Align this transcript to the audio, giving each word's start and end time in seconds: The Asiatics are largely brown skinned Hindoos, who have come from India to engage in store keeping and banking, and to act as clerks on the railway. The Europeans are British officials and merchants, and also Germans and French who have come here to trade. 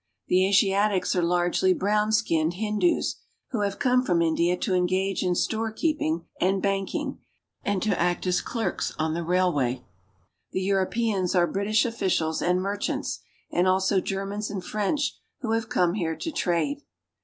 The 0.29 0.47
Asiatics 0.49 1.15
are 1.15 1.21
largely 1.21 1.73
brown 1.75 2.11
skinned 2.11 2.55
Hindoos, 2.55 3.17
who 3.51 3.59
have 3.61 3.77
come 3.77 4.03
from 4.03 4.19
India 4.19 4.57
to 4.57 4.73
engage 4.73 5.21
in 5.21 5.35
store 5.35 5.71
keeping 5.71 6.25
and 6.39 6.59
banking, 6.59 7.19
and 7.63 7.83
to 7.83 7.99
act 7.99 8.25
as 8.25 8.41
clerks 8.41 8.93
on 8.97 9.13
the 9.13 9.23
railway. 9.23 9.85
The 10.53 10.61
Europeans 10.61 11.35
are 11.35 11.45
British 11.45 11.85
officials 11.85 12.41
and 12.41 12.59
merchants, 12.63 13.19
and 13.51 13.67
also 13.67 14.01
Germans 14.01 14.49
and 14.49 14.65
French 14.65 15.19
who 15.41 15.51
have 15.51 15.69
come 15.69 15.93
here 15.93 16.15
to 16.15 16.31
trade. 16.31 16.79